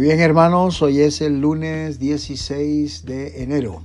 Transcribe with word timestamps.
Muy 0.00 0.06
bien 0.06 0.20
hermanos, 0.20 0.80
hoy 0.80 1.00
es 1.00 1.20
el 1.20 1.42
lunes 1.42 1.98
16 1.98 3.04
de 3.04 3.42
enero. 3.42 3.82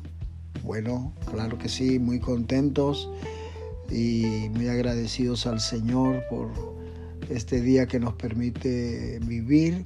Bueno, 0.64 1.12
claro 1.30 1.58
que 1.58 1.68
sí, 1.68 2.00
muy 2.00 2.22
contentos 2.22 3.10
y 3.92 4.48
muy 4.54 4.70
agradecidos 4.70 5.46
al 5.46 5.60
Señor 5.60 6.24
por 6.30 6.48
este 7.30 7.60
día 7.60 7.86
que 7.88 8.00
nos 8.00 8.14
permite 8.14 9.20
vivir 9.24 9.86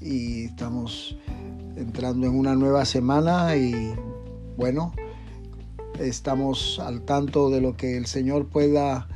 y 0.00 0.46
estamos 0.46 1.16
entrando 1.76 2.26
en 2.26 2.34
una 2.34 2.56
nueva 2.56 2.84
semana 2.84 3.54
y 3.54 3.94
bueno, 4.56 4.92
estamos 6.00 6.80
al 6.80 7.02
tanto 7.02 7.48
de 7.48 7.60
lo 7.60 7.76
que 7.76 7.96
el 7.96 8.06
Señor 8.06 8.48
pueda 8.48 9.06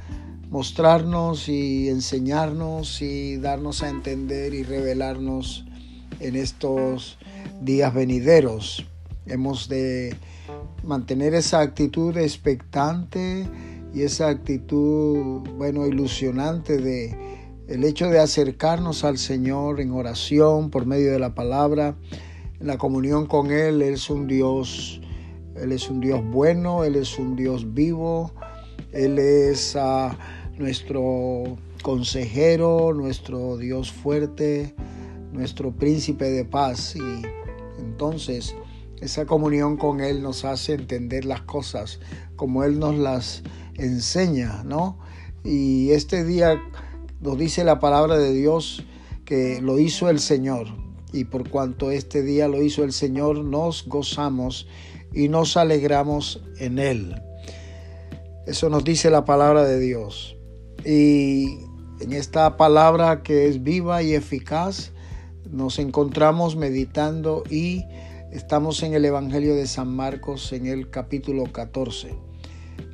mostrarnos 0.51 1.49
y 1.49 1.89
enseñarnos 1.89 3.03
y 3.03 3.39
darnos 3.39 3.83
a 3.83 3.89
entender 3.89 4.55
y 4.55 4.63
revelarnos 4.63 5.65
en 6.21 6.37
estos 6.37 7.19
días 7.61 7.93
venideros. 7.95 8.87
Hemos 9.27 9.69
de 9.69 10.15
mantener 10.83 11.35
esa 11.35 11.61
actitud 11.61 12.17
expectante 12.17 13.47
y 13.95 14.03
esa 14.03 14.29
actitud, 14.29 15.41
bueno, 15.57 15.87
ilusionante 15.87 16.79
de 16.79 17.17
el 17.69 17.85
hecho 17.85 18.09
de 18.09 18.19
acercarnos 18.19 19.05
al 19.05 19.19
Señor 19.19 19.81
en 19.81 19.93
oración 19.93 20.71
por 20.71 20.87
medio 20.87 21.13
de 21.13 21.19
la 21.19 21.35
palabra, 21.35 21.97
en 22.61 22.67
la 22.67 22.79
comunión 22.79 23.27
con 23.27 23.51
Él. 23.51 23.83
Él 23.83 23.95
es 23.95 24.09
un 24.09 24.27
Dios, 24.27 25.03
Él 25.55 25.73
es 25.73 25.91
un 25.91 26.01
Dios 26.01 26.23
bueno, 26.25 26.85
Él 26.85 26.97
es 26.97 27.19
un 27.19 27.37
Dios 27.37 27.75
vivo, 27.75 28.33
Él 28.93 29.19
es 29.19 29.77
uh, 29.77 30.11
nuestro 30.59 31.59
consejero, 31.83 32.95
nuestro 32.95 33.59
Dios 33.59 33.93
fuerte, 33.93 34.75
nuestro 35.33 35.73
príncipe 35.73 36.31
de 36.31 36.45
paz 36.45 36.97
y 36.97 37.23
entonces 37.81 38.55
esa 39.01 39.27
comunión 39.27 39.77
con 39.77 40.01
Él 40.01 40.23
nos 40.23 40.45
hace 40.45 40.75
entender 40.75 41.25
las 41.25 41.43
cosas 41.43 42.01
como 42.37 42.65
Él 42.65 42.79
nos 42.79 42.97
las 42.97 43.43
enseña, 43.75 44.65
¿no? 44.65 44.99
Y 45.45 45.91
este 45.91 46.25
día 46.25 46.61
nos 47.21 47.39
dice 47.39 47.65
la 47.65 47.79
palabra 47.79 48.17
de 48.19 48.33
Dios 48.33 48.85
que 49.25 49.61
lo 49.61 49.79
hizo 49.79 50.11
el 50.11 50.21
Señor 50.21 50.67
y 51.13 51.25
por 51.25 51.49
cuanto 51.49 51.91
este 51.91 52.23
día 52.23 52.49
lo 52.49 52.63
hizo 52.63 52.85
el 52.85 52.93
Señor, 52.93 53.39
nos 53.39 53.87
gozamos 53.87 54.69
y 55.15 55.29
nos 55.29 55.57
alegramos 55.57 56.43
en 56.59 56.79
Él. 56.79 57.21
Eso 58.47 58.69
nos 58.69 58.85
dice 58.85 59.11
la 59.11 59.25
palabra 59.25 59.65
de 59.65 59.79
Dios. 59.79 60.37
Y 60.85 61.59
en 62.01 62.13
esta 62.13 62.57
palabra 62.57 63.23
que 63.23 63.49
es 63.49 63.63
viva 63.63 64.03
y 64.03 64.15
eficaz, 64.15 64.93
nos 65.51 65.79
encontramos 65.79 66.57
meditando 66.57 67.43
y 67.51 67.85
estamos 68.33 68.83
en 68.83 68.95
el 68.95 69.05
Evangelio 69.05 69.55
de 69.55 69.67
San 69.67 69.95
Marcos 69.95 70.53
en 70.53 70.67
el 70.67 70.91
capítulo 70.91 71.45
14. 71.45 72.15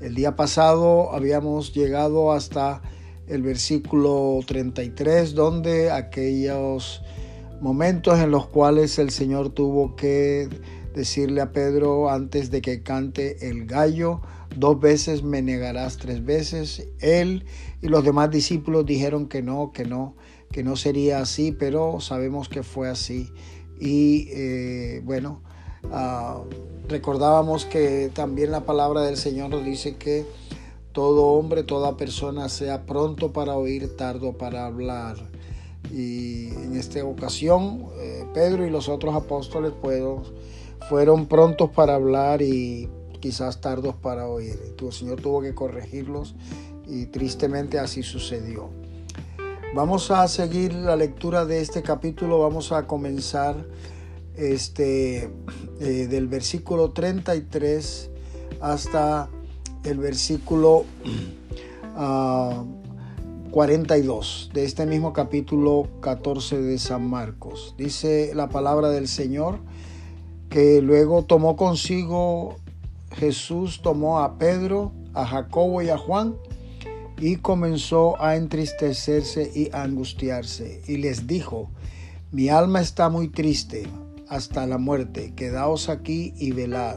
El 0.00 0.14
día 0.14 0.36
pasado 0.36 1.12
habíamos 1.12 1.72
llegado 1.72 2.32
hasta 2.32 2.82
el 3.26 3.42
versículo 3.42 4.40
33 4.46 5.34
donde 5.34 5.90
aquellos 5.90 7.02
momentos 7.60 8.18
en 8.20 8.30
los 8.30 8.46
cuales 8.46 8.98
el 8.98 9.10
Señor 9.10 9.50
tuvo 9.50 9.96
que 9.96 10.48
decirle 10.94 11.42
a 11.42 11.52
Pedro 11.52 12.08
antes 12.08 12.50
de 12.50 12.62
que 12.62 12.82
cante 12.82 13.50
el 13.50 13.66
gallo, 13.66 14.22
dos 14.56 14.80
veces 14.80 15.22
me 15.22 15.42
negarás 15.42 15.98
tres 15.98 16.24
veces. 16.24 16.88
Él 17.00 17.44
y 17.82 17.88
los 17.88 18.04
demás 18.04 18.30
discípulos 18.30 18.86
dijeron 18.86 19.28
que 19.28 19.42
no, 19.42 19.72
que 19.72 19.84
no 19.84 20.14
que 20.54 20.62
no 20.62 20.76
sería 20.76 21.18
así, 21.18 21.50
pero 21.50 21.98
sabemos 21.98 22.48
que 22.48 22.62
fue 22.62 22.88
así. 22.88 23.28
Y 23.80 24.28
eh, 24.30 25.02
bueno, 25.04 25.42
ah, 25.90 26.44
recordábamos 26.88 27.64
que 27.64 28.08
también 28.14 28.52
la 28.52 28.64
palabra 28.64 29.02
del 29.02 29.16
Señor 29.16 29.50
nos 29.50 29.64
dice 29.64 29.96
que 29.96 30.24
todo 30.92 31.26
hombre, 31.26 31.64
toda 31.64 31.96
persona 31.96 32.48
sea 32.48 32.86
pronto 32.86 33.32
para 33.32 33.56
oír, 33.56 33.96
tardo 33.96 34.38
para 34.38 34.64
hablar. 34.64 35.16
Y 35.92 36.50
en 36.50 36.76
esta 36.76 37.04
ocasión, 37.04 37.86
eh, 37.98 38.24
Pedro 38.32 38.64
y 38.64 38.70
los 38.70 38.88
otros 38.88 39.16
apóstoles 39.16 39.72
fueron, 39.82 40.22
fueron 40.88 41.26
prontos 41.26 41.70
para 41.70 41.94
hablar 41.94 42.42
y 42.42 42.88
quizás 43.20 43.60
tardos 43.60 43.94
para 43.94 44.28
oír. 44.28 44.58
El 44.78 44.92
Señor 44.92 45.20
tuvo 45.20 45.40
que 45.40 45.54
corregirlos 45.54 46.34
y 46.86 47.06
tristemente 47.06 47.78
así 47.78 48.02
sucedió. 48.02 48.68
Vamos 49.74 50.10
a 50.10 50.28
seguir 50.28 50.72
la 50.72 50.94
lectura 50.94 51.44
de 51.44 51.60
este 51.60 51.82
capítulo, 51.82 52.38
vamos 52.38 52.70
a 52.70 52.86
comenzar 52.86 53.66
este, 54.36 55.30
eh, 55.80 56.06
del 56.08 56.28
versículo 56.28 56.92
33 56.92 58.10
hasta 58.60 59.28
el 59.84 59.98
versículo 59.98 60.84
42 63.50 64.48
ah, 64.50 64.54
de 64.54 64.64
este 64.64 64.86
mismo 64.86 65.12
capítulo 65.12 65.88
14 66.00 66.60
de 66.62 66.78
San 66.78 67.08
Marcos. 67.08 67.74
Dice 67.76 68.32
la 68.34 68.48
palabra 68.48 68.90
del 68.90 69.08
Señor 69.08 69.58
que 70.48 70.80
luego 70.82 71.24
tomó 71.24 71.56
consigo 71.56 72.56
Jesús, 73.12 73.80
tomó 73.82 74.20
a 74.20 74.38
Pedro, 74.38 74.92
a 75.14 75.26
Jacobo 75.26 75.82
y 75.82 75.88
a 75.88 75.98
Juan 75.98 76.34
y 77.18 77.36
comenzó 77.36 78.20
a 78.20 78.36
entristecerse 78.36 79.50
y 79.54 79.70
a 79.72 79.82
angustiarse, 79.82 80.82
y 80.86 80.96
les 80.96 81.26
dijo, 81.26 81.70
mi 82.32 82.48
alma 82.48 82.80
está 82.80 83.08
muy 83.08 83.28
triste 83.28 83.86
hasta 84.28 84.66
la 84.66 84.78
muerte, 84.78 85.32
quedaos 85.36 85.88
aquí 85.88 86.34
y 86.36 86.52
velad. 86.52 86.96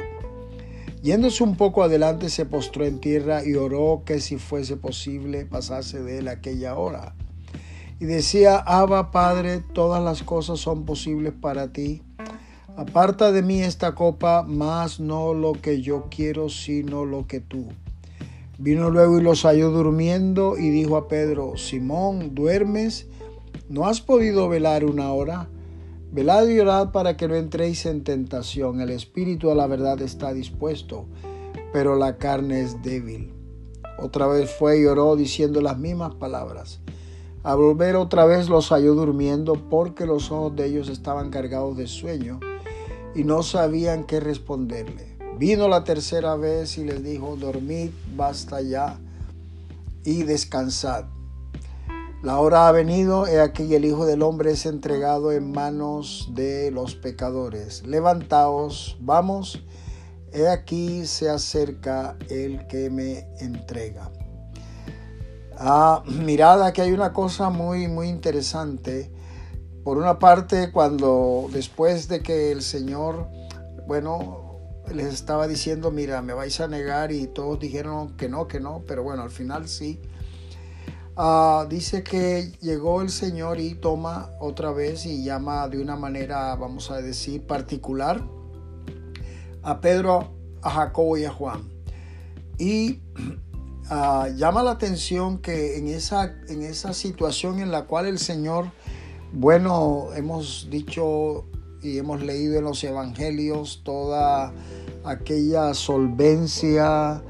Yéndose 1.04 1.44
un 1.44 1.56
poco 1.56 1.84
adelante 1.84 2.30
se 2.30 2.46
postró 2.46 2.84
en 2.84 3.00
tierra 3.00 3.46
y 3.46 3.54
oró 3.54 4.02
que 4.04 4.20
si 4.20 4.38
fuese 4.38 4.78
posible 4.78 5.46
pasase 5.46 6.02
de 6.02 6.20
él 6.20 6.28
aquella 6.28 6.76
hora. 6.76 7.14
Y 8.00 8.06
decía, 8.06 8.58
Abba 8.58 9.12
Padre, 9.12 9.62
todas 9.74 10.04
las 10.04 10.24
cosas 10.24 10.60
son 10.60 10.86
posibles 10.86 11.34
para 11.40 11.72
ti. 11.72 12.02
Aparta 12.78 13.32
de 13.32 13.42
mí 13.42 13.64
esta 13.64 13.96
copa, 13.96 14.44
mas 14.48 15.00
no 15.00 15.34
lo 15.34 15.54
que 15.54 15.82
yo 15.82 16.10
quiero, 16.12 16.48
sino 16.48 17.06
lo 17.06 17.26
que 17.26 17.40
tú. 17.40 17.70
Vino 18.60 18.92
luego 18.92 19.18
y 19.18 19.24
los 19.24 19.46
halló 19.46 19.72
durmiendo 19.72 20.60
y 20.60 20.70
dijo 20.70 20.96
a 20.96 21.08
Pedro, 21.08 21.58
Simón, 21.58 22.36
¿duermes? 22.36 23.08
¿No 23.68 23.88
has 23.88 24.00
podido 24.00 24.48
velar 24.48 24.86
una 24.86 25.12
hora? 25.12 25.50
Velad 26.12 26.48
y 26.50 26.60
orad 26.60 26.92
para 26.92 27.18
que 27.18 27.28
no 27.28 27.34
entréis 27.34 27.88
en 27.88 28.04
tentación. 28.04 28.80
El 28.80 28.92
espíritu 28.92 29.50
a 29.50 29.56
la 29.56 29.66
verdad 29.66 30.00
está 30.04 30.32
dispuesto, 30.32 31.08
pero 31.74 31.96
la 31.96 32.18
carne 32.18 32.62
es 32.62 32.84
débil. 32.84 33.34
Otra 33.98 34.28
vez 34.28 34.52
fue 34.52 34.82
y 34.82 34.86
oró 34.86 35.16
diciendo 35.16 35.62
las 35.62 35.80
mismas 35.80 36.14
palabras. 36.14 36.80
Al 37.42 37.58
volver 37.58 37.96
otra 37.96 38.26
vez 38.26 38.50
los 38.50 38.70
halló 38.70 38.94
durmiendo 38.94 39.54
porque 39.68 40.06
los 40.06 40.32
ojos 40.32 40.56
de 40.56 40.68
ellos 40.68 40.90
estaban 40.90 41.32
cargados 41.32 41.76
de 41.76 41.88
sueño 41.88 42.40
y 43.18 43.24
no 43.24 43.42
sabían 43.42 44.04
qué 44.04 44.20
responderle. 44.20 45.18
Vino 45.40 45.68
la 45.68 45.84
tercera 45.84 46.36
vez 46.36 46.78
y 46.78 46.84
les 46.84 47.04
dijo, 47.04 47.36
dormid, 47.36 47.90
basta 48.16 48.62
ya 48.62 49.00
y 50.04 50.22
descansad. 50.22 51.06
La 52.22 52.40
hora 52.40 52.68
ha 52.68 52.72
venido, 52.72 53.26
he 53.26 53.42
aquí 53.42 53.74
el 53.74 53.86
Hijo 53.86 54.06
del 54.06 54.22
Hombre 54.22 54.52
es 54.52 54.68
entregado 54.68 55.32
en 55.32 55.52
manos 55.52 56.30
de 56.34 56.70
los 56.70 56.94
pecadores. 56.94 57.88
Levantaos, 57.88 58.98
vamos, 59.00 59.64
he 60.32 60.48
aquí 60.48 61.08
se 61.08 61.28
acerca 61.28 62.18
el 62.30 62.68
que 62.68 62.92
me 62.92 63.28
entrega. 63.40 64.12
Ah, 65.58 66.04
mirad, 66.06 66.62
aquí 66.62 66.82
hay 66.82 66.92
una 66.92 67.14
cosa 67.14 67.50
muy, 67.50 67.88
muy 67.88 68.10
interesante. 68.10 69.12
Por 69.88 70.00
una 70.00 70.20
parte, 70.20 70.70
cuando 70.74 71.48
después 71.54 72.10
de 72.10 72.22
que 72.22 72.52
el 72.52 72.62
Señor, 72.62 73.30
bueno, 73.88 74.60
les 74.94 75.14
estaba 75.14 75.48
diciendo, 75.48 75.92
mira, 75.92 76.22
me 76.22 76.34
vais 76.34 76.60
a 76.60 76.68
negar 76.68 77.14
y 77.14 77.26
todos 77.28 77.58
dijeron 77.58 78.18
que 78.18 78.28
no, 78.28 78.50
que 78.50 78.60
no, 78.60 78.84
pero 78.86 79.02
bueno, 79.02 79.22
al 79.22 79.30
final 79.30 79.70
sí. 79.70 80.02
Ah, 81.16 81.66
dice 81.70 82.04
que 82.04 82.52
llegó 82.60 83.02
el 83.02 83.10
Señor 83.10 83.62
y 83.62 83.76
toma 83.76 84.30
otra 84.42 84.74
vez 84.74 85.06
y 85.06 85.24
llama 85.24 85.70
de 85.70 85.82
una 85.82 85.96
manera, 85.96 86.54
vamos 86.56 86.92
a 86.92 86.98
decir, 86.98 87.48
particular 87.48 88.22
a 89.64 89.80
Pedro, 89.80 90.34
a 90.64 90.70
Jacobo 90.70 91.16
y 91.16 91.24
a 91.24 91.32
Juan. 91.32 91.62
Y 92.58 93.04
ah, 93.90 94.28
llama 94.36 94.64
la 94.64 94.72
atención 94.72 95.38
que 95.38 95.78
en 95.78 95.88
esa, 95.88 96.36
en 96.50 96.62
esa 96.62 96.92
situación 96.92 97.60
en 97.60 97.72
la 97.72 97.86
cual 97.86 98.06
el 98.06 98.20
Señor, 98.20 98.66
bueno, 99.34 100.08
hemos 100.16 100.68
dicho 100.70 101.46
y 101.82 101.98
hemos 101.98 102.22
leído 102.22 102.58
en 102.58 102.64
los 102.64 102.84
evangelios 102.84 103.82
toda 103.84 104.54
aquella 105.04 105.74
solvencia 105.74 107.22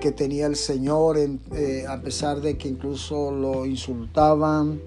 que 0.00 0.12
tenía 0.12 0.46
el 0.46 0.56
Señor, 0.56 1.18
eh, 1.18 1.84
a 1.88 2.00
pesar 2.00 2.40
de 2.40 2.58
que 2.58 2.68
incluso 2.68 3.30
lo 3.30 3.66
insultaban, 3.66 4.80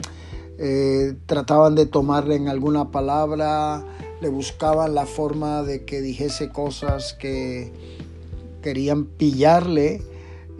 eh, 0.57 1.15
trataban 1.25 1.75
de 1.75 1.86
tomarle 1.86 2.36
en 2.36 2.50
alguna 2.50 2.91
palabra, 2.91 3.83
le 4.21 4.30
buscaban 4.30 4.94
la 4.94 5.06
forma 5.06 5.63
de 5.63 5.86
que 5.86 6.01
dijese 6.01 6.50
cosas 6.50 7.13
que 7.13 7.71
querían 8.62 9.06
pillarle. 9.06 10.01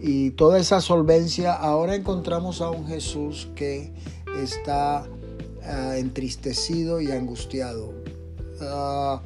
Y 0.01 0.31
toda 0.31 0.59
esa 0.59 0.79
solvencia, 0.79 1.53
ahora 1.53 1.95
encontramos 1.95 2.61
a 2.61 2.69
un 2.69 2.87
Jesús 2.87 3.49
que 3.55 3.91
está 4.41 5.09
ah, 5.65 5.97
entristecido 5.97 7.01
y 7.01 7.11
angustiado. 7.11 7.94
Ah, 8.61 9.21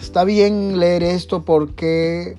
está 0.00 0.24
bien 0.24 0.78
leer 0.78 1.02
esto 1.02 1.44
porque 1.44 2.36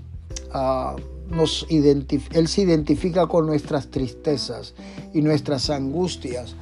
ah, 0.52 0.96
nos 1.30 1.66
él 1.70 2.48
se 2.48 2.62
identifica 2.62 3.28
con 3.28 3.46
nuestras 3.46 3.88
tristezas 3.88 4.74
y 5.14 5.22
nuestras 5.22 5.70
angustias. 5.70 6.56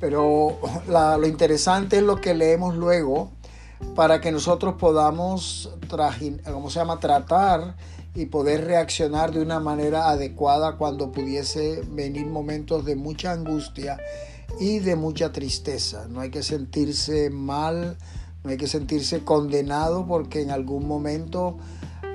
Pero 0.00 0.58
lo 0.88 1.26
interesante 1.26 1.98
es 1.98 2.02
lo 2.02 2.20
que 2.20 2.34
leemos 2.34 2.76
luego 2.76 3.30
para 3.94 4.20
que 4.20 4.32
nosotros 4.32 4.74
podamos, 4.78 5.70
¿cómo 6.44 6.70
se 6.70 6.78
llama?, 6.78 7.00
tratar 7.00 7.76
y 8.14 8.26
poder 8.26 8.64
reaccionar 8.64 9.32
de 9.32 9.40
una 9.40 9.58
manera 9.58 10.10
adecuada 10.10 10.76
cuando 10.76 11.12
pudiese 11.12 11.82
venir 11.90 12.26
momentos 12.26 12.84
de 12.84 12.94
mucha 12.94 13.32
angustia 13.32 13.98
y 14.60 14.78
de 14.78 14.96
mucha 14.96 15.32
tristeza. 15.32 16.06
No 16.08 16.20
hay 16.20 16.30
que 16.30 16.42
sentirse 16.42 17.30
mal, 17.30 17.96
no 18.44 18.50
hay 18.50 18.56
que 18.56 18.66
sentirse 18.66 19.24
condenado 19.24 20.06
porque 20.06 20.42
en 20.42 20.50
algún 20.50 20.86
momento 20.86 21.58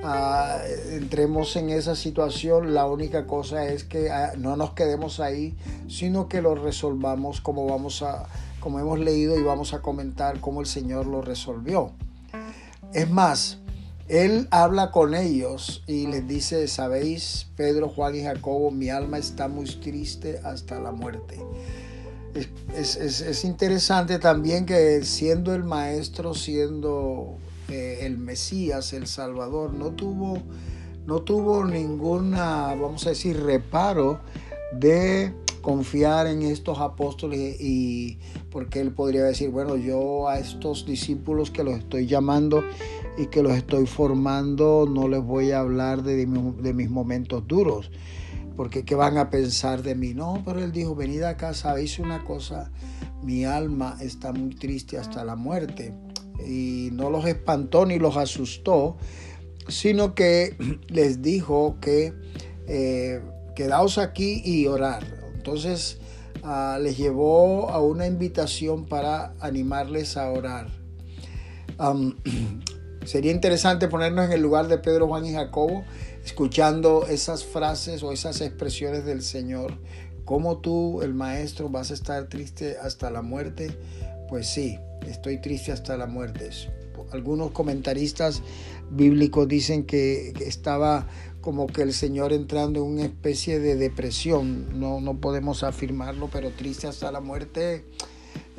ah, 0.04 0.58
entremos 0.90 1.56
en 1.56 1.70
esa 1.70 1.96
situación. 1.96 2.74
La 2.74 2.86
única 2.86 3.26
cosa 3.26 3.66
es 3.66 3.84
que 3.84 4.10
ah, 4.10 4.32
no 4.36 4.56
nos 4.56 4.72
quedemos 4.72 5.20
ahí, 5.20 5.56
sino 5.88 6.28
que 6.28 6.42
lo 6.42 6.54
resolvamos 6.54 7.40
como 7.40 7.66
vamos 7.66 8.02
a, 8.02 8.26
como 8.60 8.78
hemos 8.78 8.98
leído 8.98 9.38
y 9.38 9.42
vamos 9.42 9.74
a 9.74 9.80
comentar 9.80 10.40
cómo 10.40 10.60
el 10.60 10.66
Señor 10.66 11.06
lo 11.06 11.22
resolvió. 11.22 11.92
Es 12.92 13.10
más, 13.10 13.58
él 14.08 14.48
habla 14.50 14.90
con 14.90 15.14
ellos 15.14 15.82
y 15.86 16.06
les 16.06 16.26
dice, 16.26 16.66
sabéis, 16.66 17.46
Pedro, 17.56 17.90
Juan 17.90 18.14
y 18.14 18.22
Jacobo, 18.22 18.70
mi 18.70 18.88
alma 18.88 19.18
está 19.18 19.48
muy 19.48 19.66
triste 19.66 20.40
hasta 20.44 20.80
la 20.80 20.92
muerte. 20.92 21.38
Es, 22.74 23.44
interesante 23.44 24.18
también 24.18 24.66
que 24.66 25.02
siendo 25.04 25.54
el 25.54 25.64
maestro, 25.64 26.34
siendo 26.34 27.38
eh, 27.68 28.00
el 28.02 28.18
Mesías, 28.18 28.92
el 28.92 29.06
Salvador, 29.06 29.74
no 29.74 29.90
tuvo, 29.90 30.38
no 31.06 31.20
tuvo 31.22 31.64
ninguna, 31.64 32.74
vamos 32.74 33.06
a 33.06 33.10
decir, 33.10 33.42
reparo 33.42 34.20
de 34.72 35.32
confiar 35.62 36.26
en 36.26 36.42
estos 36.42 36.78
apóstoles 36.78 37.60
y 37.60 38.18
porque 38.50 38.80
él 38.80 38.92
podría 38.92 39.24
decir, 39.24 39.50
bueno, 39.50 39.76
yo 39.76 40.28
a 40.28 40.38
estos 40.38 40.86
discípulos 40.86 41.50
que 41.50 41.64
los 41.64 41.78
estoy 41.78 42.06
llamando 42.06 42.62
y 43.18 43.26
que 43.26 43.42
los 43.42 43.52
estoy 43.52 43.86
formando, 43.86 44.88
no 44.88 45.08
les 45.08 45.22
voy 45.22 45.50
a 45.50 45.60
hablar 45.60 46.02
de, 46.02 46.16
de 46.16 46.74
mis 46.74 46.90
momentos 46.90 47.46
duros, 47.46 47.90
porque 48.58 48.84
¿qué 48.84 48.96
van 48.96 49.18
a 49.18 49.30
pensar 49.30 49.84
de 49.84 49.94
mí? 49.94 50.14
No, 50.14 50.42
pero 50.44 50.58
él 50.58 50.72
dijo, 50.72 50.96
venid 50.96 51.22
acá, 51.22 51.54
sabéis 51.54 52.00
una 52.00 52.24
cosa, 52.24 52.72
mi 53.22 53.44
alma 53.44 53.96
está 54.00 54.32
muy 54.32 54.50
triste 54.50 54.98
hasta 54.98 55.24
la 55.24 55.36
muerte. 55.36 55.94
Y 56.44 56.88
no 56.92 57.08
los 57.08 57.24
espantó 57.26 57.86
ni 57.86 58.00
los 58.00 58.16
asustó, 58.16 58.96
sino 59.68 60.16
que 60.16 60.56
les 60.88 61.22
dijo 61.22 61.76
que 61.80 62.12
eh, 62.66 63.22
quedaos 63.54 63.96
aquí 63.96 64.42
y 64.44 64.66
orar. 64.66 65.04
Entonces 65.36 65.98
ah, 66.42 66.80
les 66.82 66.98
llevó 66.98 67.70
a 67.70 67.80
una 67.80 68.08
invitación 68.08 68.86
para 68.86 69.34
animarles 69.38 70.16
a 70.16 70.32
orar. 70.32 70.66
Sería 73.04 73.30
interesante 73.30 73.86
ponernos 73.86 74.26
en 74.26 74.32
el 74.32 74.42
lugar 74.42 74.66
de 74.66 74.78
Pedro, 74.78 75.06
Juan 75.06 75.24
y 75.26 75.32
Jacobo, 75.32 75.84
escuchando 76.28 77.06
esas 77.06 77.42
frases 77.42 78.02
o 78.02 78.12
esas 78.12 78.42
expresiones 78.42 79.06
del 79.06 79.22
Señor. 79.22 79.78
¿Cómo 80.26 80.58
tú, 80.58 81.00
el 81.00 81.14
maestro, 81.14 81.70
vas 81.70 81.90
a 81.90 81.94
estar 81.94 82.28
triste 82.28 82.76
hasta 82.76 83.10
la 83.10 83.22
muerte? 83.22 83.74
Pues 84.28 84.46
sí, 84.46 84.78
estoy 85.06 85.40
triste 85.40 85.72
hasta 85.72 85.96
la 85.96 86.06
muerte. 86.06 86.50
Algunos 87.12 87.52
comentaristas 87.52 88.42
bíblicos 88.90 89.48
dicen 89.48 89.86
que 89.86 90.34
estaba 90.44 91.08
como 91.40 91.66
que 91.66 91.80
el 91.80 91.94
Señor 91.94 92.34
entrando 92.34 92.84
en 92.84 92.90
una 92.92 93.04
especie 93.06 93.58
de 93.58 93.76
depresión. 93.76 94.78
No, 94.78 95.00
no 95.00 95.22
podemos 95.22 95.62
afirmarlo, 95.62 96.28
pero 96.30 96.50
triste 96.50 96.88
hasta 96.88 97.10
la 97.10 97.20
muerte 97.20 97.86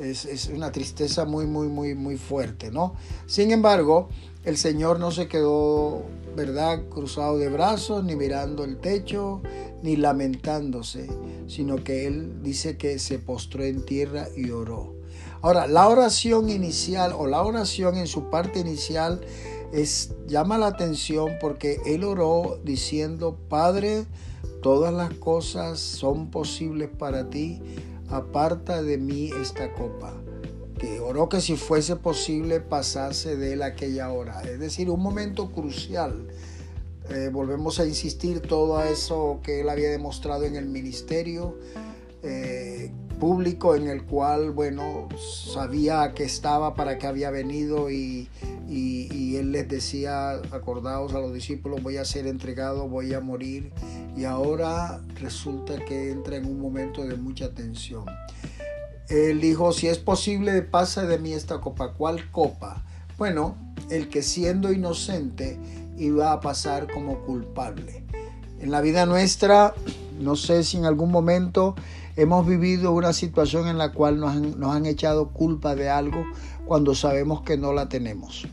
es, 0.00 0.24
es, 0.24 0.46
una 0.48 0.72
tristeza 0.72 1.24
muy, 1.24 1.46
muy, 1.46 1.68
muy, 1.68 1.94
muy 1.94 2.16
fuerte, 2.16 2.70
¿no? 2.70 2.94
Sin 3.26 3.50
embargo, 3.50 4.08
el 4.44 4.56
Señor 4.56 4.98
no 4.98 5.10
se 5.10 5.28
quedó, 5.28 6.02
¿verdad?, 6.34 6.88
cruzado 6.88 7.36
de 7.38 7.48
brazos, 7.48 8.04
ni 8.04 8.16
mirando 8.16 8.64
el 8.64 8.78
techo, 8.78 9.42
ni 9.82 9.96
lamentándose, 9.96 11.08
sino 11.46 11.76
que 11.84 12.06
Él 12.06 12.42
dice 12.42 12.76
que 12.76 12.98
se 12.98 13.18
postró 13.18 13.64
en 13.64 13.84
tierra 13.84 14.28
y 14.34 14.50
oró. 14.50 14.94
Ahora, 15.42 15.66
la 15.66 15.88
oración 15.88 16.48
inicial 16.50 17.12
o 17.16 17.26
la 17.26 17.42
oración 17.42 17.96
en 17.96 18.06
su 18.06 18.30
parte 18.30 18.60
inicial 18.60 19.20
es, 19.72 20.14
llama 20.26 20.58
la 20.58 20.66
atención 20.66 21.32
porque 21.40 21.80
Él 21.86 22.04
oró 22.04 22.58
diciendo, 22.64 23.38
Padre, 23.48 24.04
todas 24.62 24.92
las 24.92 25.14
cosas 25.14 25.78
son 25.78 26.30
posibles 26.30 26.90
para 26.98 27.30
ti, 27.30 27.62
aparta 28.10 28.82
de 28.82 28.98
mí 28.98 29.30
esta 29.40 29.72
copa 29.72 30.12
que 30.78 30.98
oró 30.98 31.28
que 31.28 31.40
si 31.40 31.56
fuese 31.56 31.96
posible 31.96 32.60
pasase 32.60 33.36
de 33.36 33.52
él 33.52 33.62
aquella 33.62 34.10
hora. 34.10 34.40
Es 34.42 34.58
decir, 34.58 34.88
un 34.90 35.00
momento 35.00 35.52
crucial. 35.52 36.28
Eh, 37.10 37.28
volvemos 37.30 37.80
a 37.80 37.86
insistir 37.86 38.40
todo 38.40 38.82
eso 38.82 39.40
que 39.42 39.60
él 39.60 39.68
había 39.68 39.90
demostrado 39.90 40.44
en 40.44 40.56
el 40.56 40.66
ministerio 40.66 41.58
eh, 42.22 42.92
público 43.18 43.74
en 43.74 43.88
el 43.88 44.04
cual, 44.04 44.50
bueno, 44.50 45.08
sabía 45.52 46.12
que 46.14 46.24
estaba, 46.24 46.74
para 46.74 46.98
qué 46.98 47.06
había 47.06 47.30
venido 47.30 47.90
y, 47.90 48.28
y 48.70 49.36
él 49.36 49.52
les 49.52 49.68
decía, 49.68 50.32
acordaos 50.52 51.14
a 51.14 51.18
los 51.18 51.32
discípulos, 51.32 51.82
voy 51.82 51.96
a 51.96 52.04
ser 52.04 52.26
entregado, 52.26 52.88
voy 52.88 53.12
a 53.14 53.20
morir. 53.20 53.72
Y 54.16 54.24
ahora 54.24 55.00
resulta 55.16 55.84
que 55.84 56.10
entra 56.10 56.36
en 56.36 56.46
un 56.46 56.60
momento 56.60 57.04
de 57.04 57.16
mucha 57.16 57.52
tensión. 57.52 58.04
Él 59.08 59.40
dijo, 59.40 59.72
si 59.72 59.88
es 59.88 59.98
posible, 59.98 60.62
pasa 60.62 61.04
de 61.04 61.18
mí 61.18 61.32
esta 61.32 61.60
copa. 61.60 61.94
¿Cuál 61.94 62.30
copa? 62.30 62.84
Bueno, 63.18 63.56
el 63.90 64.08
que 64.08 64.22
siendo 64.22 64.72
inocente 64.72 65.58
iba 65.98 66.32
a 66.32 66.40
pasar 66.40 66.86
como 66.92 67.22
culpable. 67.24 68.04
En 68.60 68.70
la 68.70 68.80
vida 68.80 69.06
nuestra, 69.06 69.74
no 70.20 70.36
sé 70.36 70.62
si 70.64 70.76
en 70.76 70.84
algún 70.84 71.10
momento 71.10 71.74
hemos 72.14 72.46
vivido 72.46 72.92
una 72.92 73.12
situación 73.12 73.66
en 73.66 73.78
la 73.78 73.92
cual 73.92 74.20
nos 74.20 74.36
han, 74.36 74.60
nos 74.60 74.74
han 74.74 74.86
echado 74.86 75.30
culpa 75.30 75.74
de 75.74 75.88
algo 75.88 76.24
cuando 76.66 76.94
sabemos 76.94 77.42
que 77.42 77.56
no 77.56 77.72
la 77.72 77.88
tenemos. 77.88 78.46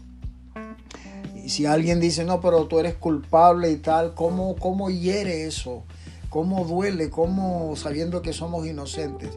Y 1.47 1.49
si 1.49 1.65
alguien 1.65 2.01
dice, 2.01 2.25
no, 2.25 2.41
pero 2.41 2.65
tú 2.65 2.77
eres 2.77 2.95
culpable 2.95 3.71
y 3.71 3.77
tal, 3.77 4.13
¿cómo, 4.15 4.57
cómo 4.57 4.89
hiere 4.89 5.45
eso? 5.45 5.85
¿Cómo 6.29 6.65
duele? 6.65 7.09
¿Cómo 7.09 7.73
sabiendo 7.77 8.21
que 8.21 8.33
somos 8.33 8.67
inocentes? 8.67 9.29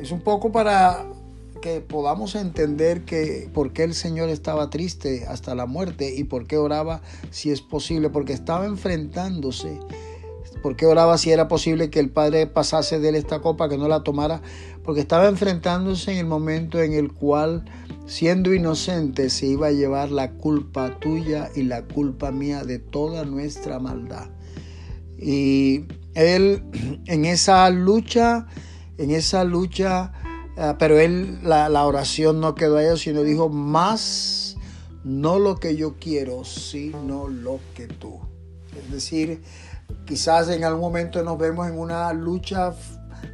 Es 0.00 0.10
un 0.10 0.22
poco 0.22 0.50
para 0.50 1.06
que 1.62 1.80
podamos 1.80 2.34
entender 2.34 3.04
que 3.04 3.48
por 3.54 3.72
qué 3.72 3.84
el 3.84 3.94
Señor 3.94 4.28
estaba 4.28 4.70
triste 4.70 5.24
hasta 5.28 5.54
la 5.54 5.66
muerte 5.66 6.12
y 6.16 6.24
por 6.24 6.48
qué 6.48 6.56
oraba 6.56 7.00
si 7.30 7.52
es 7.52 7.60
posible, 7.60 8.10
porque 8.10 8.32
estaba 8.32 8.66
enfrentándose. 8.66 9.78
¿Por 10.66 10.74
qué 10.74 10.84
oraba 10.84 11.16
si 11.16 11.30
era 11.30 11.46
posible 11.46 11.90
que 11.90 12.00
el 12.00 12.10
Padre 12.10 12.48
pasase 12.48 12.98
de 12.98 13.10
él 13.10 13.14
esta 13.14 13.38
copa, 13.38 13.68
que 13.68 13.78
no 13.78 13.86
la 13.86 14.02
tomara? 14.02 14.42
Porque 14.82 15.00
estaba 15.00 15.28
enfrentándose 15.28 16.10
en 16.10 16.18
el 16.18 16.26
momento 16.26 16.82
en 16.82 16.92
el 16.92 17.12
cual, 17.12 17.64
siendo 18.06 18.52
inocente, 18.52 19.30
se 19.30 19.46
iba 19.46 19.68
a 19.68 19.70
llevar 19.70 20.10
la 20.10 20.32
culpa 20.32 20.98
tuya 20.98 21.50
y 21.54 21.62
la 21.62 21.84
culpa 21.84 22.32
mía 22.32 22.64
de 22.64 22.80
toda 22.80 23.24
nuestra 23.24 23.78
maldad. 23.78 24.26
Y 25.16 25.84
él 26.14 26.64
en 27.06 27.26
esa 27.26 27.70
lucha 27.70 28.48
en 28.98 29.12
esa 29.12 29.44
lucha, 29.44 30.14
eh, 30.56 30.74
pero 30.80 30.98
él, 30.98 31.38
la, 31.44 31.68
la, 31.68 31.86
oración 31.86 32.40
no 32.40 32.56
quedó 32.56 32.78
ahí, 32.78 32.88
sino 32.96 33.22
dijo, 33.22 33.48
más 33.48 34.56
no 35.04 35.38
lo 35.38 35.58
que 35.58 35.76
yo 35.76 35.94
quiero, 36.00 36.44
sino 36.44 37.28
lo 37.28 37.60
que 37.76 37.86
tú. 37.86 38.18
Es 38.74 38.90
decir, 38.90 39.42
quizás 40.04 40.48
en 40.48 40.64
algún 40.64 40.80
momento 40.80 41.22
nos 41.22 41.38
vemos 41.38 41.68
en 41.68 41.78
una 41.78 42.12
lucha 42.12 42.74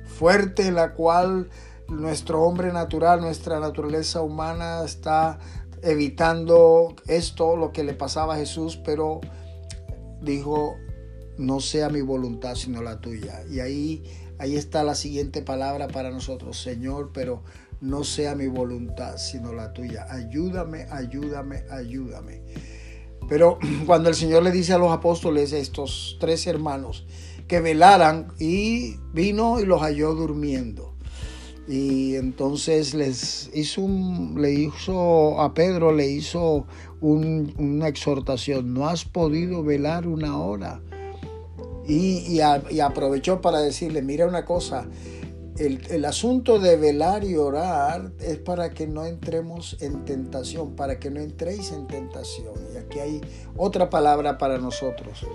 fuerte 0.07 0.67
en 0.67 0.75
la 0.75 0.95
cual 0.95 1.49
nuestro 1.89 2.43
hombre 2.43 2.73
natural, 2.73 3.21
nuestra 3.21 3.61
naturaleza 3.61 4.23
humana 4.23 4.83
está 4.85 5.39
evitando 5.83 6.95
esto, 7.07 7.57
lo 7.57 7.73
que 7.73 7.85
le 7.85 7.95
pasaba 7.95 8.35
a 8.35 8.39
Jesús, 8.39 8.79
pero 8.85 9.21
dijo, 10.21 10.77
no 11.39 11.61
sea 11.61 11.89
mi 11.89 12.03
voluntad 12.03 12.55
sino 12.55 12.83
la 12.83 13.01
tuya. 13.01 13.43
Y 13.51 13.61
ahí 13.61 14.05
Ahí 14.43 14.57
está 14.57 14.83
la 14.83 14.97
siguiente 14.97 15.41
palabra 15.41 15.87
para 15.87 16.11
nosotros, 16.11 16.61
Señor, 16.61 17.12
pero 17.15 17.45
no 17.81 18.03
sea 18.03 18.35
mi 18.35 18.49
voluntad, 18.49 19.17
sino 19.17 19.53
la 19.53 19.73
tuya. 19.73 20.05
Ayúdame, 20.11 20.89
ayúdame, 20.91 21.62
ayúdame. 21.71 22.43
Pero 23.33 23.59
cuando 23.87 24.11
el 24.11 24.15
Señor 24.15 24.43
le 24.43 24.51
dice 24.51 24.75
a 24.75 24.79
los 24.79 24.93
apóstoles, 24.93 25.55
estos 25.55 26.19
tres 26.21 26.47
hermanos, 26.47 27.07
que 27.49 27.62
velaran 27.62 28.29
y 28.39 28.97
vino 29.15 29.59
y 29.59 29.65
los 29.65 29.81
halló 29.81 30.12
durmiendo. 30.12 30.93
Y 31.67 32.17
entonces 32.17 32.93
les 32.93 33.49
hizo 33.55 33.81
un, 33.81 34.37
le 34.39 34.53
hizo 34.53 35.41
a 35.41 35.55
Pedro, 35.55 35.95
le 35.95 36.11
hizo 36.11 36.67
una 37.01 37.89
exhortación, 37.89 38.75
no 38.75 38.87
has 38.87 39.07
podido 39.07 39.65
velar 39.65 40.07
una 40.07 40.37
hora. 40.37 40.83
Y, 41.89 42.39
aprovechó 42.41 43.41
para 43.41 43.61
decirle, 43.61 44.03
mira 44.03 44.27
una 44.27 44.45
cosa, 44.45 44.87
el, 45.59 45.87
el, 45.90 46.04
asunto 46.04 46.59
de 46.59 46.76
velar 46.76 47.25
y 47.25 47.37
orar 47.37 48.12
es 48.21 48.38
para 48.38 48.71
que 48.71 48.87
no 48.87 49.04
entremos 49.04 49.76
en 49.80 50.04
tentación, 50.04 50.75
para 50.75 50.99
que 50.99 51.11
no 51.11 51.21
entréis 51.21 51.73
en 51.73 51.87
tentación. 51.87 52.54
Y 52.75 52.78
aquí 52.78 52.99
hay 52.99 53.21
otra 53.56 53.90
palabra 53.90 54.38
para 54.38 54.59
nosotros, 54.59 55.26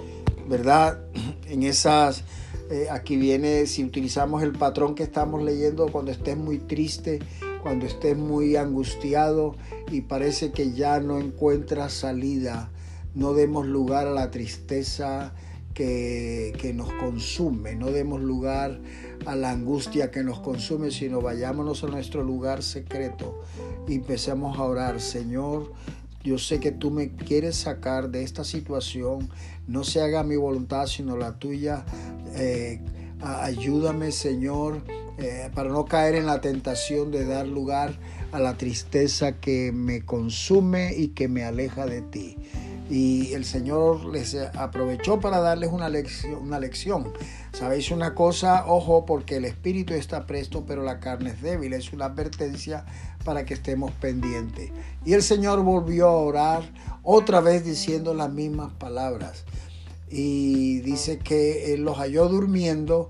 ¿verdad? 0.47 0.99
En 1.47 1.63
esas 1.63 2.25
eh, 2.69 2.87
aquí 2.91 3.15
viene, 3.15 3.65
si 3.65 3.83
utilizamos 3.85 4.43
el 4.43 4.51
patrón 4.51 4.93
que 4.93 5.03
estamos 5.03 5.41
leyendo, 5.41 5.89
cuando 5.89 6.11
estés 6.11 6.35
muy 6.35 6.57
triste, 6.57 7.19
cuando 7.63 7.85
estés 7.85 8.17
muy 8.17 8.57
angustiado 8.57 9.55
y 9.89 10.01
parece 10.01 10.51
que 10.51 10.73
ya 10.73 10.99
no 10.99 11.17
encuentras 11.17 11.93
salida, 11.93 12.69
no 13.15 13.33
demos 13.33 13.65
lugar 13.65 14.07
a 14.07 14.11
la 14.11 14.31
tristeza 14.31 15.33
que, 15.77 16.71
nos 16.73 16.91
consume, 16.93 17.75
no 17.75 17.91
demos 17.91 18.19
lugar 18.19 18.79
a 19.27 19.35
la 19.35 19.51
angustia 19.51 20.09
que 20.09 20.23
nos 20.23 20.39
consume, 20.39 20.89
sino 20.89 21.21
vayámonos 21.21 21.83
a 21.83 21.87
nuestro 21.87 22.23
lugar 22.23 22.63
secreto 22.63 23.43
y 23.87 23.95
empecemos 23.95 24.57
a 24.57 24.63
orar, 24.63 24.99
Señor, 24.99 25.71
yo 26.23 26.39
sé 26.39 26.59
que 26.59 26.71
tú 26.71 26.89
me 26.89 27.11
quieres 27.11 27.57
sacar 27.57 28.09
de 28.09 28.23
esta 28.23 28.43
situación. 28.43 29.29
No 29.67 29.83
se 29.83 30.01
haga 30.01 30.23
mi 30.23 30.35
voluntad, 30.35 30.87
sino 30.87 31.15
la 31.15 31.37
tuya. 31.37 31.85
Eh, 32.35 32.81
ayúdame, 33.21 34.11
Señor, 34.11 34.81
eh, 35.19 35.49
para 35.53 35.69
no 35.69 35.85
caer 35.85 36.15
en 36.15 36.25
la 36.25 36.41
tentación 36.41 37.11
de 37.11 37.25
dar 37.25 37.47
lugar 37.47 37.93
a 38.31 38.39
la 38.39 38.57
tristeza 38.57 39.33
que 39.33 39.71
me 39.71 40.01
consume 40.01 40.95
y 40.97 41.09
que 41.09 41.27
me 41.27 41.43
aleja 41.43 41.85
de 41.85 42.01
ti. 42.01 42.35
Y 42.89 43.33
el 43.33 43.43
Señor 43.43 44.05
les 44.05 44.35
aprovechó 44.35 45.19
para 45.19 45.39
darles 45.39 45.71
una 45.71 45.89
lección. 45.89 46.37
Una. 46.41 46.59
Sabéis 47.51 47.91
una 47.91 48.15
cosa, 48.15 48.65
ojo, 48.67 49.05
porque 49.05 49.37
el 49.37 49.45
espíritu 49.45 49.93
está 49.93 50.25
presto, 50.25 50.63
pero 50.65 50.83
la 50.83 50.99
carne 50.99 51.31
es 51.31 51.41
débil. 51.41 51.73
Es 51.73 51.91
una 51.91 52.05
advertencia 52.05 52.85
para 53.25 53.45
que 53.45 53.55
estemos 53.55 53.91
pendientes. 53.91 54.71
Y 55.03 55.13
el 55.13 55.21
Señor 55.21 55.63
volvió 55.63 56.07
a 56.07 56.17
orar 56.17 56.63
otra 57.03 57.41
vez 57.41 57.65
diciendo 57.65 58.13
las 58.13 58.31
mismas 58.31 58.71
palabras. 58.73 59.43
Y 60.09 60.79
dice 60.79 61.19
que 61.19 61.73
Él 61.73 61.81
los 61.81 61.97
halló 61.97 62.29
durmiendo 62.29 63.09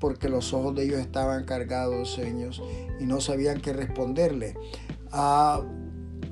porque 0.00 0.28
los 0.28 0.52
ojos 0.52 0.74
de 0.74 0.82
ellos 0.82 0.98
estaban 0.98 1.44
cargados 1.44 1.96
de 1.96 2.04
sueños 2.06 2.60
y 2.98 3.04
no 3.04 3.20
sabían 3.20 3.60
qué 3.60 3.72
responderle. 3.72 4.56
Ah, 5.12 5.62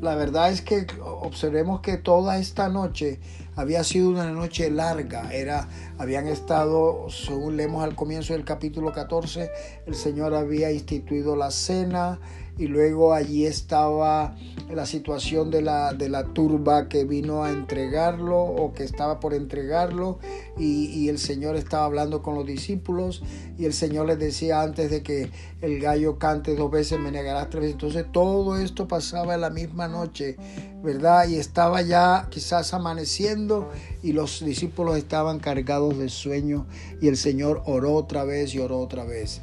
la 0.00 0.14
verdad 0.14 0.50
es 0.50 0.62
que 0.62 0.86
observemos 1.02 1.80
que 1.80 1.96
toda 1.96 2.38
esta 2.38 2.68
noche 2.68 3.20
había 3.54 3.84
sido 3.84 4.08
una 4.08 4.30
noche 4.30 4.70
larga. 4.70 5.32
Era, 5.32 5.68
habían 5.98 6.26
estado, 6.26 7.08
según 7.10 7.56
leemos 7.56 7.84
al 7.84 7.94
comienzo 7.94 8.32
del 8.32 8.44
capítulo 8.44 8.92
14, 8.92 9.50
el 9.86 9.94
Señor 9.94 10.34
había 10.34 10.72
instituido 10.72 11.36
la 11.36 11.50
cena, 11.50 12.18
y 12.60 12.66
luego 12.66 13.14
allí 13.14 13.46
estaba 13.46 14.36
la 14.70 14.84
situación 14.84 15.50
de 15.50 15.62
la, 15.62 15.94
de 15.94 16.10
la 16.10 16.24
turba 16.24 16.90
que 16.90 17.04
vino 17.04 17.42
a 17.42 17.50
entregarlo 17.50 18.38
o 18.38 18.74
que 18.74 18.84
estaba 18.84 19.18
por 19.18 19.32
entregarlo 19.32 20.18
y, 20.58 21.08
el 21.08 21.18
Señor 21.18 21.56
estaba 21.56 21.86
hablando 21.86 22.22
con 22.22 22.34
los 22.34 22.46
discípulos 22.46 23.22
y 23.58 23.64
el 23.64 23.72
Señor 23.72 24.06
les 24.06 24.18
decía 24.18 24.60
antes 24.60 24.90
de 24.90 25.02
que 25.02 25.30
el 25.62 25.80
gallo 25.80 26.18
cante 26.18 26.54
dos 26.54 26.70
veces 26.70 27.00
me 27.00 27.10
negarás 27.10 27.48
tres 27.48 27.62
veces. 27.62 27.72
Entonces 27.72 28.06
todo 28.12 28.58
esto 28.58 28.86
pasaba 28.86 29.34
en 29.34 29.40
la 29.40 29.50
misma 29.50 29.88
noche, 29.88 30.36
¿verdad? 30.84 31.26
Y 31.28 31.36
estaba 31.36 31.80
ya 31.80 32.28
quizás 32.30 32.74
amaneciendo 32.74 33.70
y 34.02 34.12
los 34.12 34.44
discípulos 34.44 34.98
estaban 34.98 35.40
cargados 35.40 35.98
de 35.98 36.10
sueño 36.10 36.66
y 37.00 37.08
el 37.08 37.16
Señor 37.16 37.62
oró 37.64 37.94
otra 37.94 38.24
vez 38.24 38.54
y 38.54 38.60
oró 38.60 38.78
otra 38.78 39.04
vez. 39.04 39.40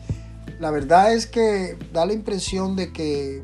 La 0.60 0.72
verdad 0.72 1.14
es 1.14 1.28
que 1.28 1.78
da 1.94 2.06
la 2.06 2.14
impresión 2.14 2.76
de 2.76 2.92
que 2.92 3.44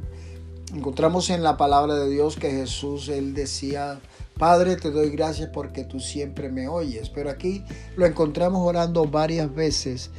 encontramos 0.73 1.29
en 1.29 1.43
la 1.43 1.57
palabra 1.57 1.95
de 1.95 2.09
Dios 2.09 2.37
que 2.37 2.49
Jesús, 2.49 3.07
él 3.09 3.33
decía, 3.35 3.99
Padre, 4.37 4.77
te 4.77 4.89
doy 4.89 5.11
gracias 5.11 5.49
porque 5.53 5.83
tú 5.83 5.99
siempre 5.99 6.49
me 6.49 6.67
oyes. 6.67 7.09
Pero 7.09 7.29
aquí 7.29 7.63
lo 7.95 8.05
encontramos 8.05 8.67
orando 8.67 9.05
varias 9.05 9.53
veces, 9.53 10.09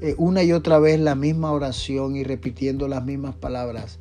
eh, 0.00 0.14
una 0.16 0.42
y 0.44 0.52
otra 0.52 0.78
vez 0.78 1.00
la 1.00 1.16
misma 1.16 1.50
oración 1.52 2.14
y 2.14 2.22
repitiendo 2.22 2.86
las 2.86 3.04
mismas 3.04 3.34
palabras. 3.34 3.98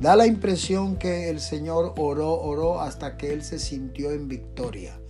Da 0.00 0.14
la 0.14 0.26
impresión 0.26 0.96
que 0.96 1.30
el 1.30 1.40
Señor 1.40 1.94
oró, 1.96 2.34
oró 2.34 2.80
hasta 2.80 3.16
que 3.16 3.32
Él 3.32 3.42
se 3.42 3.58
sintió 3.58 4.12
en 4.12 4.28
victoria. 4.28 5.00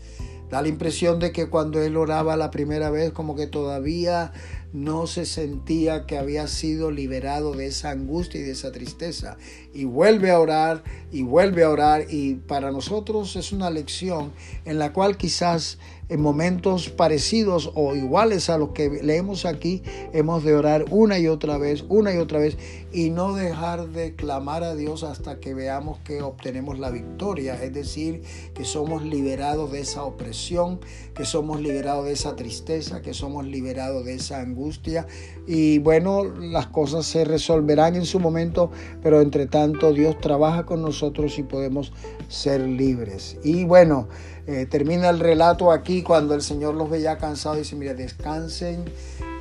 Da 0.49 0.63
la 0.63 0.69
impresión 0.69 1.19
de 1.19 1.33
que 1.33 1.49
cuando 1.49 1.83
Él 1.83 1.97
oraba 1.97 2.37
la 2.37 2.53
primera 2.53 2.89
vez, 2.89 3.11
como 3.13 3.35
que 3.35 3.49
todavía 3.49 4.33
no 4.77 5.07
se 5.07 5.25
sentía 5.25 6.05
que 6.05 6.19
había 6.19 6.47
sido 6.49 6.91
liberado 6.91 7.55
de 7.55 7.67
esa 7.67 7.91
angustia 7.91 8.41
y 8.41 8.45
de 8.45 8.51
esa 8.51 8.73
tristeza. 8.73 9.39
Y 9.73 9.87
vuelve 9.87 10.31
a 10.31 10.39
orar 10.39 10.85
y 11.11 11.23
vuelve 11.23 11.65
a 11.65 11.71
orar 11.71 12.05
y 12.11 12.35
para 12.35 12.71
nosotros 12.71 13.37
es 13.37 13.53
una 13.53 13.71
lección 13.71 14.33
en 14.67 14.79
la 14.79 14.93
cual 14.93 15.17
quizás 15.17 15.79
en 16.09 16.21
momentos 16.21 16.89
parecidos 16.89 17.73
o 17.75 17.95
iguales 17.97 18.49
a 18.49 18.59
los 18.59 18.71
que 18.71 18.89
leemos 19.03 19.45
aquí, 19.45 19.83
hemos 20.13 20.45
de 20.45 20.55
orar 20.55 20.85
una 20.91 21.19
y 21.19 21.27
otra 21.27 21.59
vez, 21.59 21.85
una 21.89 22.15
y 22.15 22.19
otra 22.19 22.39
vez, 22.39 22.57
y 22.93 23.11
no 23.11 23.35
dejar 23.35 23.89
de 23.89 24.15
clamar 24.15 24.63
a 24.63 24.75
Dios 24.75 25.03
hasta 25.03 25.41
que 25.41 25.53
veamos 25.53 25.99
que 25.99 26.23
obtenemos 26.23 26.79
la 26.79 26.91
victoria, 26.91 27.63
es 27.63 27.73
decir, 27.73 28.23
que 28.55 28.65
somos 28.65 29.05
liberados 29.05 29.73
de 29.73 29.81
esa 29.81 30.05
opresión, 30.05 30.81
que 31.15 31.25
somos 31.25 31.61
liberados 31.61 32.07
de 32.07 32.13
esa 32.13 32.37
tristeza, 32.37 33.03
que 33.03 33.13
somos 33.13 33.45
liberados 33.45 34.05
de 34.05 34.15
esa 34.15 34.41
angustia, 34.41 35.07
y 35.47 35.79
bueno, 35.79 36.25
las 36.25 36.69
cosas 36.69 37.07
se 37.07 37.25
resolverán 37.25 37.97
en 37.97 38.07
su 38.07 38.21
momento, 38.21 38.71
pero 39.03 39.21
entre 39.21 39.47
tanto 39.47 39.93
Dios 39.93 40.19
trabaja 40.21 40.65
con 40.67 40.83
nosotros 40.83 41.39
y 41.39 41.43
podemos 41.43 41.93
ser 42.29 42.61
libres. 42.61 43.39
Y 43.43 43.65
bueno, 43.65 44.09
eh, 44.47 44.67
termina 44.67 45.09
el 45.09 45.21
relato 45.21 45.73
aquí 45.73 46.03
cuando 46.03 46.35
el 46.35 46.43
Señor 46.43 46.75
los 46.75 46.89
veía 46.89 47.19
cansados 47.19 47.59
y 47.59 47.61
dice, 47.63 47.77
mira, 47.77 47.95
descansen 47.95 48.85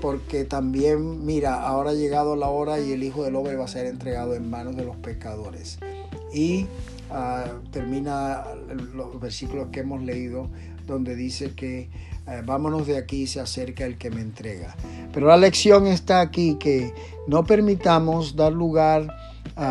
porque 0.02 0.46
también, 0.46 1.26
mira, 1.26 1.62
ahora 1.62 1.92
ha 1.92 1.94
llegado 1.94 2.36
la 2.36 2.50
hora 2.50 2.80
y 2.80 2.92
el 2.92 3.04
Hijo 3.04 3.24
del 3.24 3.36
Hombre 3.36 3.56
va 3.56 3.66
a 3.66 3.68
ser 3.68 3.86
entregado 3.86 4.36
en 4.36 4.50
manos 4.50 4.76
de 4.76 4.86
los 4.86 4.96
pecadores. 4.98 5.80
Y 6.34 6.68
ah, 7.10 7.46
termina 7.72 8.44
los 8.94 9.20
versículos 9.20 9.70
que 9.72 9.82
hemos 9.82 10.02
leído 10.02 10.50
donde 10.86 11.16
dice 11.16 11.54
que 11.54 11.90
eh, 12.28 12.42
vámonos 12.44 12.88
de 12.88 12.98
aquí, 12.98 13.28
se 13.28 13.40
acerca 13.40 13.86
el 13.86 13.98
que 13.98 14.10
me 14.10 14.22
entrega. 14.22 14.76
Pero 15.14 15.28
la 15.28 15.38
lección 15.38 15.88
está 15.88 16.22
aquí, 16.22 16.56
que 16.56 16.94
no 17.28 17.46
permitamos 17.46 18.36
dar 18.36 18.52
lugar 18.52 19.08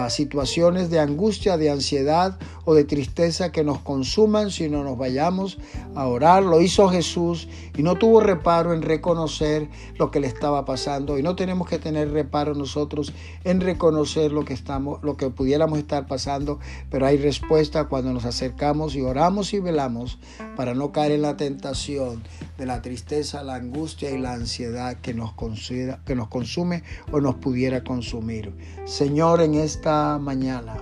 situaciones 0.08 0.90
de 0.90 0.98
angustia, 0.98 1.56
de 1.56 1.70
ansiedad 1.70 2.38
o 2.64 2.74
de 2.74 2.84
tristeza 2.84 3.52
que 3.52 3.64
nos 3.64 3.80
consuman, 3.80 4.50
si 4.50 4.68
no 4.68 4.82
nos 4.82 4.96
vayamos 4.96 5.58
a 5.94 6.06
orar. 6.06 6.42
Lo 6.42 6.60
hizo 6.60 6.88
Jesús 6.88 7.48
y 7.76 7.82
no 7.82 7.96
tuvo 7.96 8.20
reparo 8.20 8.72
en 8.72 8.82
reconocer 8.82 9.68
lo 9.98 10.10
que 10.10 10.20
le 10.20 10.26
estaba 10.26 10.64
pasando 10.64 11.18
y 11.18 11.22
no 11.22 11.36
tenemos 11.36 11.68
que 11.68 11.78
tener 11.78 12.10
reparo 12.12 12.54
nosotros 12.54 13.12
en 13.44 13.60
reconocer 13.60 14.32
lo 14.32 14.44
que 14.44 14.54
estamos, 14.54 15.02
lo 15.02 15.16
que 15.16 15.28
pudiéramos 15.30 15.78
estar 15.78 16.06
pasando, 16.06 16.58
pero 16.90 17.06
hay 17.06 17.18
respuesta 17.18 17.84
cuando 17.84 18.12
nos 18.12 18.24
acercamos 18.24 18.94
y 18.94 19.02
oramos 19.02 19.52
y 19.52 19.60
velamos 19.60 20.18
para 20.56 20.74
no 20.74 20.92
caer 20.92 21.12
en 21.12 21.22
la 21.22 21.36
tentación 21.36 22.22
de 22.58 22.66
la 22.66 22.82
tristeza, 22.82 23.42
la 23.42 23.56
angustia 23.56 24.10
y 24.10 24.18
la 24.18 24.32
ansiedad 24.32 24.96
que 25.00 25.12
nos, 25.12 25.34
que 25.34 26.14
nos 26.14 26.28
consume 26.28 26.84
o 27.12 27.20
nos 27.20 27.34
pudiera 27.36 27.82
consumir. 27.82 28.52
Señor, 28.84 29.40
en 29.40 29.54
esta 29.74 30.18
mañana 30.20 30.76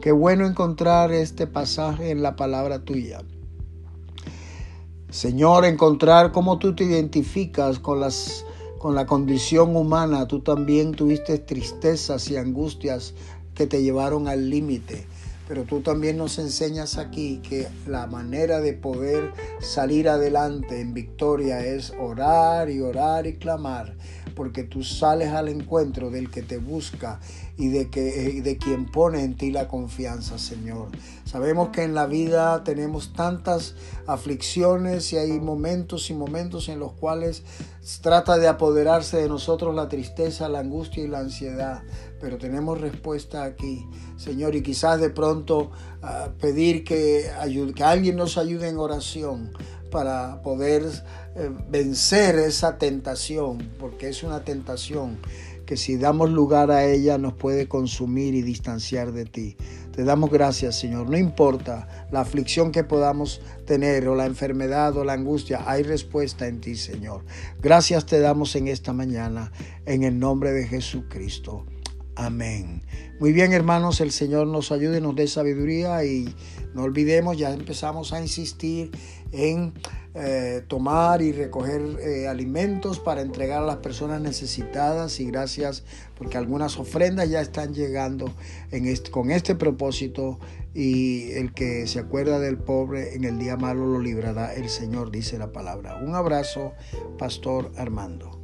Qué 0.00 0.10
bueno 0.12 0.46
encontrar 0.46 1.12
este 1.12 1.46
pasaje 1.46 2.10
en 2.10 2.22
la 2.22 2.36
palabra 2.36 2.84
tuya. 2.84 3.22
Señor, 5.10 5.64
encontrar 5.64 6.32
cómo 6.32 6.58
tú 6.58 6.74
te 6.76 6.84
identificas 6.84 7.78
con, 7.78 7.98
las, 7.98 8.44
con 8.78 8.94
la 8.94 9.06
condición 9.06 9.74
humana. 9.74 10.28
Tú 10.28 10.40
también 10.40 10.92
tuviste 10.92 11.38
tristezas 11.38 12.30
y 12.30 12.36
angustias 12.36 13.14
que 13.54 13.66
te 13.66 13.82
llevaron 13.82 14.28
al 14.28 14.50
límite. 14.50 15.06
pero 15.48 15.64
tú 15.64 15.80
también 15.80 16.18
nos 16.18 16.38
enseñas 16.38 16.98
aquí 16.98 17.38
que 17.38 17.68
la 17.86 18.06
manera 18.06 18.60
de 18.60 18.74
poder 18.74 19.32
salir 19.60 20.08
adelante 20.08 20.80
en 20.80 20.92
victoria 20.94 21.64
es 21.64 21.92
orar 22.00 22.68
y 22.70 22.80
orar 22.80 23.26
y 23.26 23.38
clamar 23.38 23.96
porque 24.36 24.62
tú 24.62 24.84
sales 24.84 25.30
al 25.30 25.48
encuentro 25.48 26.10
del 26.10 26.30
que 26.30 26.42
te 26.42 26.58
busca 26.58 27.18
y 27.58 27.68
de, 27.68 27.88
que, 27.88 28.38
eh, 28.38 28.42
de 28.42 28.58
quien 28.58 28.86
pone 28.86 29.24
en 29.24 29.36
ti 29.36 29.50
la 29.50 29.66
confianza, 29.68 30.38
Señor. 30.38 30.88
Sabemos 31.24 31.70
que 31.70 31.82
en 31.82 31.94
la 31.94 32.06
vida 32.06 32.62
tenemos 32.64 33.12
tantas 33.14 33.74
aflicciones 34.06 35.12
y 35.12 35.16
hay 35.16 35.40
momentos 35.40 36.10
y 36.10 36.14
momentos 36.14 36.68
en 36.68 36.78
los 36.78 36.92
cuales 36.92 37.42
trata 38.02 38.36
de 38.36 38.48
apoderarse 38.48 39.16
de 39.18 39.28
nosotros 39.28 39.74
la 39.74 39.88
tristeza, 39.88 40.48
la 40.48 40.60
angustia 40.60 41.04
y 41.04 41.08
la 41.08 41.20
ansiedad, 41.20 41.82
pero 42.20 42.36
tenemos 42.36 42.80
respuesta 42.80 43.44
aquí, 43.44 43.86
Señor, 44.16 44.54
y 44.54 44.62
quizás 44.62 45.00
de 45.00 45.10
pronto 45.10 45.70
ah, 46.02 46.28
pedir 46.40 46.84
que, 46.84 47.30
que 47.74 47.84
alguien 47.84 48.16
nos 48.16 48.38
ayude 48.38 48.68
en 48.68 48.78
oración 48.78 49.52
para 49.90 50.42
poder 50.42 50.82
eh, 51.36 51.50
vencer 51.70 52.36
esa 52.38 52.76
tentación, 52.76 53.70
porque 53.78 54.08
es 54.08 54.22
una 54.22 54.44
tentación 54.44 55.18
que 55.66 55.76
si 55.76 55.96
damos 55.96 56.30
lugar 56.30 56.70
a 56.70 56.84
ella 56.84 57.18
nos 57.18 57.34
puede 57.34 57.68
consumir 57.68 58.34
y 58.34 58.42
distanciar 58.42 59.12
de 59.12 59.26
ti. 59.26 59.56
Te 59.94 60.04
damos 60.04 60.30
gracias, 60.30 60.78
Señor. 60.78 61.10
No 61.10 61.18
importa 61.18 62.06
la 62.10 62.20
aflicción 62.20 62.70
que 62.70 62.84
podamos 62.84 63.40
tener 63.66 64.06
o 64.08 64.14
la 64.14 64.26
enfermedad 64.26 64.96
o 64.96 65.04
la 65.04 65.14
angustia, 65.14 65.64
hay 65.66 65.82
respuesta 65.82 66.46
en 66.46 66.60
ti, 66.60 66.76
Señor. 66.76 67.24
Gracias 67.60 68.06
te 68.06 68.20
damos 68.20 68.54
en 68.56 68.68
esta 68.68 68.92
mañana, 68.92 69.52
en 69.84 70.04
el 70.04 70.18
nombre 70.18 70.52
de 70.52 70.66
Jesucristo. 70.66 71.66
Amén. 72.16 72.82
Muy 73.20 73.32
bien, 73.32 73.52
hermanos, 73.52 74.00
el 74.00 74.10
Señor 74.10 74.46
nos 74.46 74.72
ayude, 74.72 75.02
nos 75.02 75.14
dé 75.14 75.28
sabiduría 75.28 76.02
y 76.04 76.34
no 76.74 76.82
olvidemos, 76.82 77.36
ya 77.36 77.52
empezamos 77.52 78.14
a 78.14 78.22
insistir 78.22 78.90
en 79.32 79.74
eh, 80.14 80.62
tomar 80.66 81.20
y 81.20 81.32
recoger 81.32 81.82
eh, 82.00 82.26
alimentos 82.26 82.98
para 83.00 83.20
entregar 83.20 83.62
a 83.62 83.66
las 83.66 83.76
personas 83.76 84.22
necesitadas 84.22 85.20
y 85.20 85.26
gracias 85.26 85.84
porque 86.16 86.38
algunas 86.38 86.78
ofrendas 86.78 87.28
ya 87.28 87.42
están 87.42 87.74
llegando 87.74 88.32
con 89.10 89.30
este 89.30 89.54
propósito 89.54 90.38
y 90.72 91.32
el 91.32 91.52
que 91.52 91.86
se 91.86 91.98
acuerda 91.98 92.38
del 92.38 92.56
pobre 92.56 93.14
en 93.14 93.24
el 93.24 93.38
día 93.38 93.58
malo 93.58 93.86
lo 93.86 94.00
librará 94.00 94.54
el 94.54 94.70
Señor, 94.70 95.10
dice 95.10 95.36
la 95.36 95.52
palabra. 95.52 95.96
Un 96.02 96.14
abrazo, 96.14 96.72
Pastor 97.18 97.72
Armando. 97.76 98.35